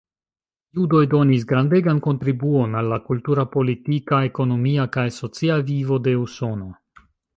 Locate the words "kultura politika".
3.09-4.23